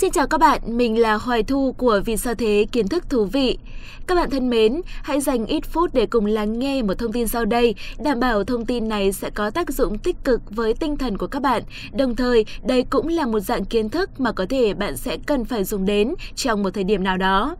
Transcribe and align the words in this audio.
Xin 0.00 0.12
chào 0.12 0.26
các 0.26 0.38
bạn, 0.38 0.60
mình 0.64 0.98
là 1.00 1.14
Hoài 1.14 1.42
Thu 1.42 1.72
của 1.72 2.00
Vì 2.04 2.16
sao 2.16 2.34
thế 2.34 2.66
kiến 2.72 2.88
thức 2.88 3.10
thú 3.10 3.24
vị. 3.24 3.58
Các 4.06 4.14
bạn 4.14 4.30
thân 4.30 4.50
mến, 4.50 4.80
hãy 5.02 5.20
dành 5.20 5.46
ít 5.46 5.66
phút 5.66 5.94
để 5.94 6.06
cùng 6.06 6.26
lắng 6.26 6.58
nghe 6.58 6.82
một 6.82 6.94
thông 6.98 7.12
tin 7.12 7.28
sau 7.28 7.44
đây, 7.44 7.74
đảm 7.98 8.20
bảo 8.20 8.44
thông 8.44 8.66
tin 8.66 8.88
này 8.88 9.12
sẽ 9.12 9.30
có 9.30 9.50
tác 9.50 9.70
dụng 9.70 9.98
tích 9.98 10.16
cực 10.24 10.40
với 10.50 10.74
tinh 10.74 10.96
thần 10.96 11.18
của 11.18 11.26
các 11.26 11.42
bạn. 11.42 11.62
Đồng 11.92 12.16
thời, 12.16 12.44
đây 12.62 12.84
cũng 12.90 13.08
là 13.08 13.26
một 13.26 13.40
dạng 13.40 13.64
kiến 13.64 13.88
thức 13.88 14.20
mà 14.20 14.32
có 14.32 14.46
thể 14.48 14.74
bạn 14.74 14.96
sẽ 14.96 15.16
cần 15.26 15.44
phải 15.44 15.64
dùng 15.64 15.86
đến 15.86 16.14
trong 16.34 16.62
một 16.62 16.70
thời 16.74 16.84
điểm 16.84 17.04
nào 17.04 17.16
đó. 17.16 17.56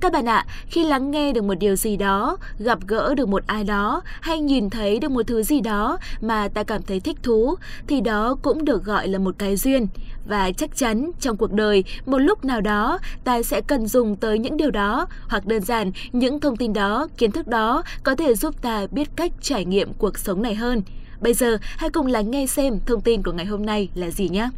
Các 0.00 0.12
bạn 0.12 0.28
ạ, 0.28 0.46
khi 0.66 0.84
lắng 0.84 1.10
nghe 1.10 1.32
được 1.32 1.44
một 1.44 1.54
điều 1.54 1.76
gì 1.76 1.96
đó, 1.96 2.36
gặp 2.58 2.78
gỡ 2.86 3.14
được 3.14 3.28
một 3.28 3.42
ai 3.46 3.64
đó 3.64 4.02
hay 4.20 4.40
nhìn 4.40 4.70
thấy 4.70 4.98
được 4.98 5.10
một 5.10 5.22
thứ 5.26 5.42
gì 5.42 5.60
đó 5.60 5.98
mà 6.20 6.48
ta 6.48 6.62
cảm 6.62 6.82
thấy 6.82 7.00
thích 7.00 7.16
thú 7.22 7.54
thì 7.86 8.00
đó 8.00 8.36
cũng 8.42 8.64
được 8.64 8.84
gọi 8.84 9.08
là 9.08 9.18
một 9.18 9.34
cái 9.38 9.56
duyên. 9.56 9.86
Và 10.28 10.50
chắc 10.52 10.76
chắn 10.76 11.10
trong 11.20 11.36
cuộc 11.36 11.52
đời, 11.52 11.84
một 12.06 12.18
lúc 12.18 12.44
nào 12.44 12.60
đó 12.60 12.98
ta 13.24 13.42
sẽ 13.42 13.60
cần 13.60 13.86
dùng 13.86 14.16
tới 14.16 14.38
những 14.38 14.56
điều 14.56 14.70
đó 14.70 15.06
hoặc 15.28 15.46
đơn 15.46 15.62
giản 15.62 15.92
những 16.12 16.40
thông 16.40 16.56
tin 16.56 16.72
đó, 16.72 17.08
kiến 17.18 17.32
thức 17.32 17.48
đó 17.48 17.82
có 18.02 18.14
thể 18.14 18.34
giúp 18.34 18.62
ta 18.62 18.86
biết 18.90 19.08
cách 19.16 19.32
trải 19.40 19.64
nghiệm 19.64 19.92
cuộc 19.92 20.18
sống 20.18 20.42
này 20.42 20.54
hơn. 20.54 20.82
Bây 21.20 21.34
giờ 21.34 21.58
hãy 21.60 21.90
cùng 21.90 22.06
lắng 22.06 22.30
nghe 22.30 22.46
xem 22.46 22.80
thông 22.86 23.00
tin 23.00 23.22
của 23.22 23.32
ngày 23.32 23.46
hôm 23.46 23.66
nay 23.66 23.88
là 23.94 24.10
gì 24.10 24.28
nhé. 24.28 24.48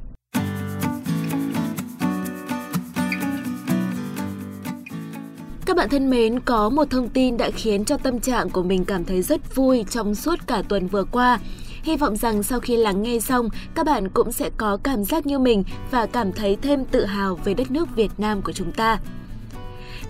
Các 5.69 5.77
bạn 5.77 5.89
thân 5.89 6.11
mến, 6.11 6.41
có 6.41 6.69
một 6.69 6.91
thông 6.91 7.09
tin 7.09 7.37
đã 7.37 7.51
khiến 7.51 7.85
cho 7.85 7.97
tâm 7.97 8.21
trạng 8.21 8.51
của 8.51 8.63
mình 8.63 8.85
cảm 8.85 9.05
thấy 9.05 9.23
rất 9.23 9.55
vui 9.55 9.85
trong 9.91 10.15
suốt 10.15 10.39
cả 10.47 10.63
tuần 10.69 10.87
vừa 10.87 11.05
qua. 11.05 11.39
Hy 11.83 11.97
vọng 11.97 12.17
rằng 12.17 12.43
sau 12.43 12.61
khi 12.61 12.77
lắng 12.77 13.03
nghe 13.03 13.19
xong, 13.19 13.49
các 13.75 13.87
bạn 13.87 14.09
cũng 14.09 14.33
sẽ 14.33 14.51
có 14.57 14.77
cảm 14.77 15.05
giác 15.05 15.27
như 15.27 15.39
mình 15.39 15.65
và 15.91 16.07
cảm 16.07 16.33
thấy 16.33 16.57
thêm 16.63 16.85
tự 16.85 17.05
hào 17.05 17.35
về 17.45 17.55
đất 17.55 17.71
nước 17.71 17.97
Việt 17.97 18.11
Nam 18.19 18.43
của 18.43 18.53
chúng 18.53 18.73
ta. 18.73 18.99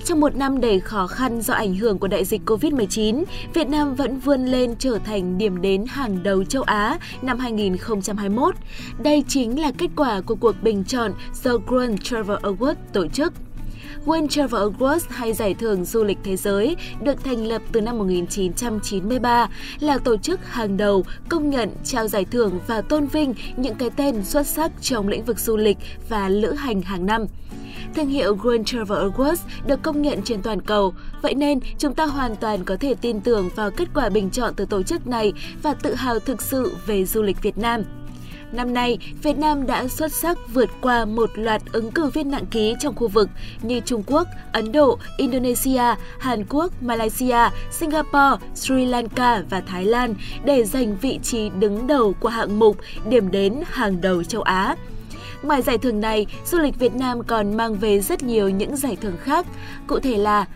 Trong 0.05 0.21
một 0.21 0.37
năm 0.37 0.61
đầy 0.61 0.81
khó 0.81 1.07
khăn 1.07 1.41
do 1.41 1.55
ảnh 1.55 1.75
hưởng 1.75 1.99
của 1.99 2.09
đại 2.09 2.25
dịch 2.25 2.41
Covid-19, 2.47 3.25
Việt 3.55 3.69
Nam 3.69 3.95
vẫn 3.95 4.19
vươn 4.19 4.47
lên 4.47 4.75
trở 4.79 4.99
thành 5.05 5.39
điểm 5.39 5.61
đến 5.61 5.85
hàng 5.89 6.23
đầu 6.23 6.45
châu 6.45 6.63
Á 6.63 6.99
năm 7.23 7.39
2021. 7.39 8.55
Đây 8.99 9.25
chính 9.29 9.61
là 9.61 9.73
kết 9.79 9.91
quả 9.97 10.21
của 10.21 10.35
cuộc 10.35 10.63
bình 10.63 10.85
chọn 10.85 11.13
do 11.43 11.57
Grand 11.67 12.01
Travel 12.03 12.39
Award 12.39 12.75
tổ 12.93 13.07
chức. 13.07 13.33
World 14.07 14.29
Travel 14.29 14.63
Awards 14.63 15.01
hay 15.09 15.33
Giải 15.33 15.55
thưởng 15.55 15.85
Du 15.85 16.05
lịch 16.05 16.19
Thế 16.25 16.37
giới 16.37 16.77
được 17.03 17.25
thành 17.25 17.47
lập 17.47 17.63
từ 17.73 17.81
năm 17.81 17.99
1993, 17.99 19.49
là 19.81 19.99
tổ 19.99 20.17
chức 20.17 20.47
hàng 20.47 20.77
đầu 20.77 21.05
công 21.29 21.51
nhận 21.51 21.71
trao 21.85 22.09
giải 22.09 22.25
thưởng 22.25 22.59
và 22.67 22.81
tôn 22.81 23.07
vinh 23.07 23.35
những 23.57 23.75
cái 23.75 23.91
tên 23.97 24.25
xuất 24.25 24.47
sắc 24.47 24.73
trong 24.81 25.09
lĩnh 25.09 25.25
vực 25.25 25.39
du 25.39 25.57
lịch 25.57 25.79
và 26.09 26.29
lữ 26.29 26.53
hành 26.53 26.83
hàng 26.83 27.07
năm. 27.07 27.27
Thương 27.95 28.09
hiệu 28.09 28.35
Grand 28.35 28.67
Travel 28.67 28.99
Awards 28.99 29.37
được 29.67 29.83
công 29.83 30.03
nhận 30.03 30.23
trên 30.25 30.43
toàn 30.43 30.61
cầu, 30.61 30.95
vậy 31.23 31.35
nên 31.35 31.61
chúng 31.79 31.95
ta 31.95 32.07
hoàn 32.07 32.37
toàn 32.37 32.65
có 32.65 32.77
thể 32.81 32.95
tin 32.95 33.21
tưởng 33.21 33.49
vào 33.57 33.71
kết 33.71 33.89
quả 33.95 34.09
bình 34.09 34.31
chọn 34.31 34.55
từ 34.57 34.65
tổ 34.65 34.83
chức 34.83 35.07
này 35.07 35.33
và 35.63 35.75
tự 35.75 35.95
hào 35.95 36.19
thực 36.19 36.43
sự 36.43 36.77
về 36.87 37.05
du 37.05 37.23
lịch 37.23 37.43
Việt 37.43 37.59
Nam. 37.59 37.83
Năm 38.53 38.75
nay, 38.75 38.99
Việt 39.23 39.39
Nam 39.39 39.67
đã 39.67 39.89
xuất 39.89 40.13
sắc 40.13 40.39
vượt 40.55 40.71
qua 40.81 41.05
một 41.05 41.31
loạt 41.35 41.63
ứng 41.73 41.91
cử 41.91 42.07
viên 42.07 42.31
nặng 42.31 42.47
ký 42.47 42.75
trong 42.81 42.95
khu 42.95 43.09
vực 43.09 43.31
như 43.63 43.81
Trung 43.81 44.03
Quốc, 44.07 44.29
Ấn 44.53 44.73
Độ, 44.73 44.99
Indonesia, 45.17 45.83
Hàn 46.19 46.45
Quốc, 46.49 46.83
Malaysia, 46.83 47.49
Singapore, 47.71 48.47
Sri 48.55 48.85
Lanka 48.85 49.43
và 49.51 49.61
Thái 49.61 49.85
Lan 49.85 50.15
để 50.45 50.65
giành 50.65 50.97
vị 50.97 51.19
trí 51.23 51.51
đứng 51.59 51.87
đầu 51.87 52.15
của 52.21 52.29
hạng 52.29 52.59
mục 52.59 52.77
điểm 53.09 53.31
đến 53.31 53.63
hàng 53.67 54.01
đầu 54.01 54.25
châu 54.25 54.43
Á. 54.43 54.77
Ngoài 55.43 55.63
giải 55.63 55.79
thưởng 55.79 56.01
này, 56.01 56.27
du 56.47 56.59
lịch 56.59 56.79
Việt 56.79 56.95
Nam 56.95 57.23
còn 57.27 57.57
mang 57.57 57.75
về 57.75 58.01
rất 58.01 58.23
nhiều 58.23 58.49
những 58.49 58.77
giải 58.77 58.97
thưởng 59.01 59.17
khác, 59.23 59.47
cụ 59.87 59.99
thể 59.99 60.17
là 60.17 60.47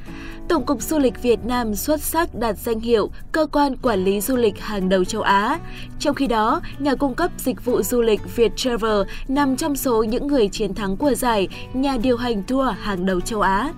Tổng 0.49 0.67
cục 0.67 0.83
Du 0.83 0.99
lịch 0.99 1.23
Việt 1.23 1.45
Nam 1.45 1.75
xuất 1.75 2.01
sắc 2.01 2.35
đạt 2.35 2.59
danh 2.59 2.81
hiệu 2.81 3.11
cơ 3.33 3.47
quan 3.53 3.77
quản 3.77 4.05
lý 4.05 4.21
du 4.21 4.37
lịch 4.37 4.61
hàng 4.61 4.89
đầu 4.89 5.05
châu 5.05 5.23
Á. 5.23 5.59
Trong 5.99 6.15
khi 6.15 6.27
đó, 6.27 6.61
nhà 6.79 6.95
cung 6.95 7.15
cấp 7.15 7.31
dịch 7.39 7.65
vụ 7.65 7.83
du 7.83 8.01
lịch 8.01 8.21
Viettravel 8.37 9.03
nằm 9.29 9.57
trong 9.57 9.77
số 9.77 10.03
những 10.03 10.27
người 10.27 10.49
chiến 10.49 10.75
thắng 10.75 10.97
của 10.97 11.15
giải 11.15 11.49
nhà 11.73 11.97
điều 12.03 12.17
hành 12.17 12.43
tour 12.43 12.69
hàng 12.81 13.07
đầu 13.07 13.21
châu 13.21 13.41
Á. 13.41 13.73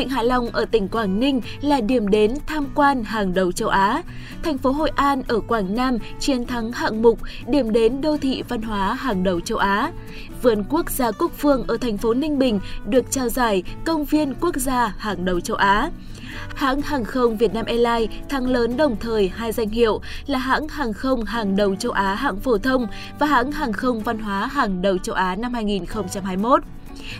Vịnh 0.00 0.08
Hạ 0.08 0.22
Long 0.22 0.50
ở 0.50 0.64
tỉnh 0.64 0.88
Quảng 0.88 1.20
Ninh 1.20 1.40
là 1.60 1.80
điểm 1.80 2.08
đến 2.08 2.34
tham 2.46 2.66
quan 2.74 3.04
hàng 3.04 3.34
đầu 3.34 3.52
châu 3.52 3.68
Á. 3.68 4.02
Thành 4.42 4.58
phố 4.58 4.70
Hội 4.70 4.90
An 4.94 5.22
ở 5.28 5.40
Quảng 5.40 5.74
Nam 5.76 5.98
chiến 6.20 6.46
thắng 6.46 6.72
hạng 6.72 7.02
mục 7.02 7.18
điểm 7.46 7.72
đến 7.72 8.00
đô 8.00 8.16
thị 8.16 8.42
văn 8.48 8.62
hóa 8.62 8.94
hàng 8.94 9.22
đầu 9.22 9.40
châu 9.40 9.58
Á. 9.58 9.90
Vườn 10.42 10.64
quốc 10.68 10.90
gia 10.90 11.10
Cúc 11.10 11.32
Phương 11.38 11.64
ở 11.68 11.76
thành 11.76 11.98
phố 11.98 12.14
Ninh 12.14 12.38
Bình 12.38 12.60
được 12.86 13.10
trao 13.10 13.28
giải 13.28 13.62
công 13.84 14.04
viên 14.04 14.34
quốc 14.40 14.56
gia 14.56 14.94
hàng 14.98 15.24
đầu 15.24 15.40
châu 15.40 15.56
Á. 15.56 15.90
Hãng 16.54 16.82
hàng 16.82 17.04
không 17.04 17.36
Việt 17.36 17.54
Nam 17.54 17.66
Airlines 17.66 18.10
thắng 18.28 18.46
lớn 18.46 18.76
đồng 18.76 18.96
thời 19.00 19.28
hai 19.28 19.52
danh 19.52 19.68
hiệu 19.68 20.00
là 20.26 20.38
hãng 20.38 20.68
hàng 20.68 20.92
không 20.92 21.24
hàng 21.24 21.56
đầu 21.56 21.76
châu 21.76 21.92
Á 21.92 22.14
hạng 22.14 22.40
phổ 22.40 22.58
thông 22.58 22.86
và 23.18 23.26
hãng 23.26 23.52
hàng 23.52 23.72
không 23.72 24.00
văn 24.00 24.18
hóa 24.18 24.46
hàng 24.46 24.82
đầu 24.82 24.98
châu 24.98 25.14
Á 25.14 25.36
năm 25.36 25.54
2021. 25.54 26.62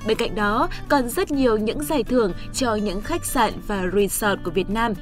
Bên 0.06 0.16
cạnh 0.16 0.34
đó, 0.34 0.68
còn 0.88 1.08
rất 1.08 1.30
nhiều 1.30 1.58
những 1.58 1.82
giải 1.82 2.04
thưởng 2.04 2.32
cho 2.54 2.74
những 2.74 3.00
khách 3.00 3.24
sạn 3.24 3.52
và 3.66 3.84
resort 3.94 4.41
của 4.44 4.50
Việt 4.50 4.70
Nam. 4.70 4.92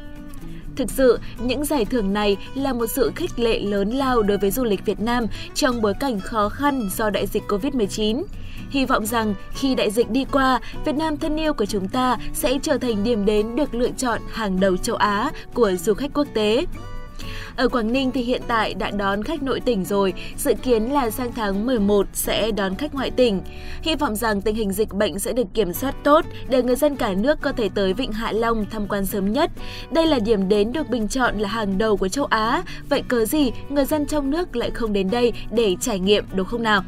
Thực 0.77 0.91
sự, 0.91 1.19
những 1.39 1.65
giải 1.65 1.84
thưởng 1.84 2.12
này 2.12 2.37
là 2.55 2.72
một 2.72 2.87
sự 2.87 3.12
khích 3.16 3.39
lệ 3.39 3.61
lớn 3.61 3.91
lao 3.91 4.22
đối 4.22 4.39
với 4.39 4.50
du 4.50 4.65
lịch 4.65 4.84
Việt 4.84 5.00
Nam 5.00 5.27
trong 5.55 5.83
bối 5.83 5.94
cảnh 6.00 6.21
khó 6.21 6.49
khăn 6.49 6.89
do 6.97 7.11
đại 7.11 7.27
dịch 7.27 7.43
Covid-19. 7.49 8.22
Hy 8.71 8.84
vọng 8.84 9.06
rằng 9.06 9.34
khi 9.50 9.75
đại 9.75 9.91
dịch 9.91 10.11
đi 10.11 10.25
qua, 10.33 10.61
Việt 10.84 10.95
Nam 10.95 11.16
thân 11.16 11.37
yêu 11.37 11.53
của 11.53 11.66
chúng 11.66 11.89
ta 11.89 12.16
sẽ 12.34 12.59
trở 12.62 12.78
thành 12.78 13.05
điểm 13.05 13.25
đến 13.25 13.56
được 13.56 13.75
lựa 13.75 13.91
chọn 13.91 14.21
hàng 14.33 14.60
đầu 14.60 14.77
châu 14.77 14.97
Á 14.97 15.31
của 15.55 15.72
du 15.72 15.95
khách 15.95 16.10
quốc 16.15 16.27
tế. 16.34 16.66
Ở 17.56 17.69
Quảng 17.69 17.93
Ninh 17.93 18.11
thì 18.11 18.23
hiện 18.23 18.43
tại 18.47 18.75
đã 18.75 18.91
đón 18.91 19.23
khách 19.23 19.43
nội 19.43 19.61
tỉnh 19.61 19.84
rồi, 19.84 20.15
dự 20.37 20.55
kiến 20.62 20.93
là 20.93 21.11
sang 21.11 21.33
tháng 21.33 21.67
11 21.67 22.06
sẽ 22.12 22.51
đón 22.51 22.75
khách 22.75 22.95
ngoại 22.95 23.11
tỉnh. 23.11 23.41
Hy 23.83 23.95
vọng 23.95 24.17
rằng 24.17 24.41
tình 24.41 24.55
hình 24.55 24.73
dịch 24.73 24.93
bệnh 24.93 25.19
sẽ 25.19 25.33
được 25.33 25.55
kiểm 25.55 25.73
soát 25.73 25.95
tốt 26.05 26.25
để 26.49 26.62
người 26.62 26.77
dân 26.77 26.97
cả 26.97 27.15
nước 27.15 27.41
có 27.41 27.53
thể 27.53 27.69
tới 27.75 27.93
Vịnh 27.93 28.12
Hạ 28.12 28.33
Long 28.33 28.67
tham 28.71 28.87
quan 28.89 29.07
sớm 29.07 29.33
nhất. 29.33 29.51
Đây 29.91 30.07
là 30.07 30.19
điểm 30.19 30.49
đến 30.49 30.73
được 30.73 30.89
bình 30.89 31.09
chọn 31.09 31.39
là 31.39 31.49
hàng 31.49 31.78
đầu 31.78 31.97
của 31.97 32.09
châu 32.09 32.25
Á, 32.25 32.62
vậy 32.89 33.03
cớ 33.09 33.25
gì 33.25 33.51
người 33.69 33.84
dân 33.84 34.07
trong 34.07 34.31
nước 34.31 34.57
lại 34.57 34.71
không 34.71 34.93
đến 34.93 35.11
đây 35.11 35.33
để 35.51 35.77
trải 35.81 35.99
nghiệm 35.99 36.25
đúng 36.34 36.47
không 36.47 36.62
nào? 36.62 36.83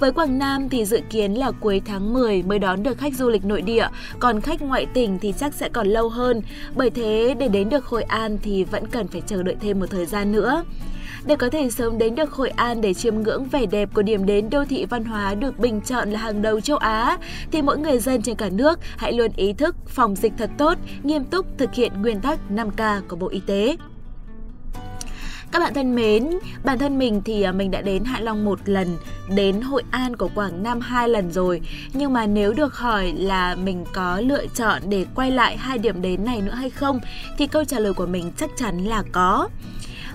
Với 0.00 0.12
Quảng 0.12 0.38
Nam 0.38 0.68
thì 0.68 0.84
dự 0.84 1.00
kiến 1.10 1.34
là 1.34 1.50
cuối 1.50 1.82
tháng 1.84 2.12
10 2.12 2.42
mới 2.42 2.58
đón 2.58 2.82
được 2.82 2.98
khách 2.98 3.14
du 3.14 3.28
lịch 3.28 3.44
nội 3.44 3.62
địa, 3.62 3.88
còn 4.18 4.40
khách 4.40 4.62
ngoại 4.62 4.86
tỉnh 4.86 5.18
thì 5.18 5.34
chắc 5.38 5.54
sẽ 5.54 5.68
còn 5.68 5.86
lâu 5.86 6.08
hơn. 6.08 6.42
Bởi 6.74 6.90
thế 6.90 7.34
để 7.38 7.48
đến 7.48 7.68
được 7.68 7.86
Hội 7.86 8.02
An 8.02 8.38
thì 8.42 8.64
vẫn 8.64 8.86
cần 8.86 9.08
phải 9.08 9.22
chờ 9.26 9.42
đợi 9.42 9.56
thêm 9.60 9.80
một 9.80 9.86
thời 9.90 10.06
gian 10.06 10.32
nữa. 10.32 10.64
Để 11.26 11.36
có 11.36 11.48
thể 11.48 11.70
sớm 11.70 11.98
đến 11.98 12.14
được 12.14 12.32
Hội 12.32 12.50
An 12.50 12.80
để 12.80 12.94
chiêm 12.94 13.22
ngưỡng 13.22 13.44
vẻ 13.44 13.66
đẹp 13.66 13.88
của 13.94 14.02
điểm 14.02 14.26
đến 14.26 14.50
đô 14.50 14.64
thị 14.64 14.86
văn 14.90 15.04
hóa 15.04 15.34
được 15.34 15.58
bình 15.58 15.80
chọn 15.80 16.10
là 16.10 16.18
hàng 16.18 16.42
đầu 16.42 16.60
châu 16.60 16.76
Á, 16.76 17.18
thì 17.52 17.62
mỗi 17.62 17.78
người 17.78 17.98
dân 17.98 18.22
trên 18.22 18.36
cả 18.36 18.48
nước 18.52 18.78
hãy 18.96 19.12
luôn 19.12 19.30
ý 19.36 19.52
thức 19.52 19.76
phòng 19.86 20.16
dịch 20.16 20.32
thật 20.38 20.50
tốt, 20.58 20.78
nghiêm 21.02 21.24
túc 21.24 21.46
thực 21.58 21.74
hiện 21.74 21.92
nguyên 22.02 22.20
tắc 22.20 22.38
5K 22.50 23.00
của 23.08 23.16
Bộ 23.16 23.28
Y 23.28 23.40
tế. 23.46 23.76
Các 25.52 25.58
bạn 25.58 25.74
thân 25.74 25.94
mến, 25.94 26.30
bản 26.64 26.78
thân 26.78 26.98
mình 26.98 27.22
thì 27.24 27.42
à, 27.42 27.52
mình 27.52 27.70
đã 27.70 27.80
đến 27.80 28.04
Hạ 28.04 28.20
Long 28.20 28.44
một 28.44 28.58
lần, 28.64 28.96
đến 29.34 29.60
Hội 29.60 29.82
An 29.90 30.16
của 30.16 30.28
Quảng 30.34 30.62
Nam 30.62 30.80
hai 30.80 31.08
lần 31.08 31.32
rồi. 31.32 31.60
Nhưng 31.94 32.12
mà 32.12 32.26
nếu 32.26 32.52
được 32.52 32.74
hỏi 32.74 33.12
là 33.16 33.54
mình 33.54 33.84
có 33.92 34.20
lựa 34.20 34.46
chọn 34.46 34.82
để 34.88 35.06
quay 35.14 35.30
lại 35.30 35.56
hai 35.56 35.78
điểm 35.78 36.02
đến 36.02 36.24
này 36.24 36.40
nữa 36.40 36.54
hay 36.54 36.70
không, 36.70 37.00
thì 37.38 37.46
câu 37.46 37.64
trả 37.64 37.78
lời 37.78 37.92
của 37.92 38.06
mình 38.06 38.32
chắc 38.36 38.50
chắn 38.56 38.78
là 38.84 39.02
có. 39.12 39.48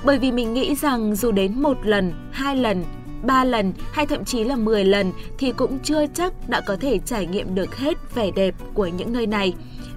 Bởi 0.03 0.19
vì 0.19 0.31
mình 0.31 0.53
nghĩ 0.53 0.75
rằng 0.75 1.15
dù 1.15 1.31
đến 1.31 1.61
một 1.61 1.77
lần, 1.85 2.13
hai 2.31 2.55
lần, 2.55 2.83
ba 3.23 3.43
lần 3.43 3.73
hay 3.91 4.05
thậm 4.05 4.25
chí 4.25 4.43
là 4.43 4.55
10 4.55 4.85
lần 4.85 5.11
thì 5.37 5.51
cũng 5.51 5.79
chưa 5.79 6.05
chắc 6.13 6.49
đã 6.49 6.61
có 6.61 6.75
thể 6.75 6.99
trải 7.05 7.25
nghiệm 7.25 7.55
được 7.55 7.77
hết 7.77 8.15
vẻ 8.15 8.31
đẹp 8.31 8.55
của 8.73 8.87
những 8.87 9.13
nơi 9.13 9.27
này. 9.27 9.53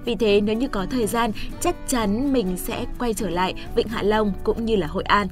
Vì 0.09 0.15
thế 0.15 0.41
nếu 0.41 0.55
như 0.55 0.67
có 0.67 0.85
thời 0.91 1.07
gian, 1.07 1.31
chắc 1.61 1.75
chắn 1.87 2.33
mình 2.33 2.57
sẽ 2.57 2.85
quay 2.99 3.13
trở 3.13 3.29
lại 3.29 3.53
Vịnh 3.75 3.87
Hạ 3.87 4.03
Long 4.03 4.33
cũng 4.43 4.65
như 4.65 4.75
là 4.75 4.87
Hội 4.87 5.03
An. 5.03 5.27